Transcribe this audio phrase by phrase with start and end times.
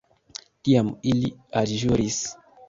[0.67, 1.31] Tiam ili
[1.63, 2.19] alĵuris.